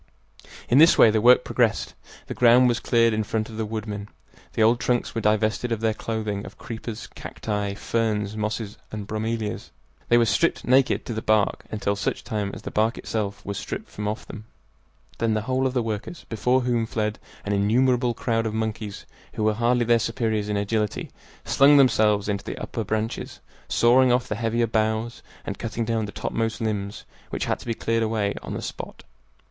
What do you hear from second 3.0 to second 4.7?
in front of the woodmen. The